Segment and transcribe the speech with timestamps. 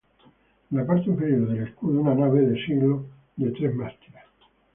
[0.71, 3.05] En la parte inferior del escudo, una nave del siglo
[3.37, 4.23] de tres mástiles.